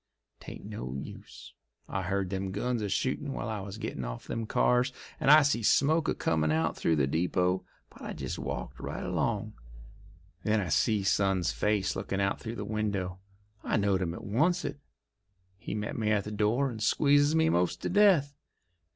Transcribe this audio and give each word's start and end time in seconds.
'Tain't 0.39 0.65
no 0.65 0.95
use. 0.95 1.53
I 1.87 2.01
heard 2.01 2.31
them 2.31 2.49
guns 2.51 2.81
a 2.81 2.89
shootin' 2.89 3.33
while 3.33 3.47
I 3.47 3.59
was 3.59 3.77
gettin' 3.77 4.03
off 4.03 4.25
them 4.25 4.47
cars, 4.47 4.91
and 5.19 5.29
I 5.29 5.43
see 5.43 5.61
smoke 5.61 6.07
a 6.09 6.15
comin' 6.15 6.51
out 6.51 6.83
of 6.83 6.97
the 6.97 7.05
depot, 7.05 7.63
but 7.91 8.01
I 8.01 8.13
jest 8.13 8.39
walked 8.39 8.79
right 8.79 9.03
along. 9.03 9.53
Then 10.43 10.59
I 10.59 10.69
see 10.69 11.03
son's 11.03 11.51
face 11.51 11.95
lookin' 11.95 12.19
out 12.19 12.39
through 12.39 12.55
the 12.55 12.65
window. 12.65 13.19
I 13.63 13.77
knowed 13.77 14.01
him 14.01 14.15
at 14.15 14.21
oncet. 14.21 14.79
He 15.59 15.75
met 15.75 15.95
me 15.95 16.09
at 16.09 16.23
the 16.23 16.31
door, 16.31 16.67
and 16.71 16.81
squeezes 16.81 17.35
me 17.35 17.49
'most 17.49 17.83
to 17.83 17.89
death. 17.89 18.35